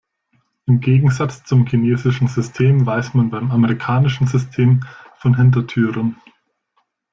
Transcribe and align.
Im 0.65 0.79
Gegensatz 0.79 1.43
zum 1.43 1.67
chinesischen 1.67 2.27
System, 2.27 2.87
weiß 2.87 3.13
man 3.13 3.29
beim 3.29 3.51
amerikanischen 3.51 4.25
System 4.25 4.83
von 5.19 5.35
Hintertüren. 5.37 6.19